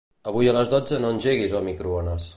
[0.29, 2.29] Avui a les dotze no engeguis el microones.